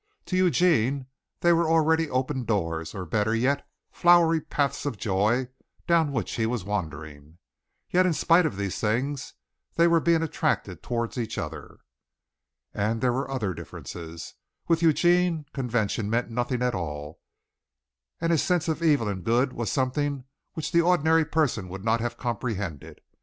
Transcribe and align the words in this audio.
To 0.25 0.35
Eugene 0.35 1.05
they 1.41 1.53
were 1.53 1.69
already 1.69 2.09
open 2.09 2.43
doors, 2.43 2.95
or, 2.95 3.05
better 3.05 3.35
yet, 3.35 3.69
flowery 3.91 4.41
paths 4.41 4.87
of 4.87 4.97
joy, 4.97 5.49
down 5.85 6.11
which 6.11 6.31
he 6.31 6.47
was 6.47 6.63
wandering. 6.65 7.37
Yet 7.87 8.07
in 8.07 8.13
spite 8.13 8.47
of 8.47 8.57
these 8.57 8.79
things 8.81 9.35
they 9.75 9.85
were 9.85 9.99
being 9.99 10.23
attracted 10.23 10.81
toward 10.81 11.15
each 11.19 11.37
other. 11.37 11.81
And 12.73 12.99
there 12.99 13.13
were 13.13 13.29
other 13.29 13.53
differences. 13.53 14.33
With 14.67 14.81
Eugene 14.81 15.45
convention 15.53 16.09
meant 16.09 16.31
nothing 16.31 16.63
at 16.63 16.73
all, 16.73 17.19
and 18.19 18.31
his 18.31 18.41
sense 18.41 18.67
of 18.67 18.81
evil 18.81 19.07
and 19.07 19.23
good 19.23 19.53
was 19.53 19.71
something 19.71 20.23
which 20.55 20.71
the 20.71 20.81
ordinary 20.81 21.25
person 21.25 21.69
would 21.69 21.85
not 21.85 21.99
have 22.01 22.17
comprehended. 22.17 23.01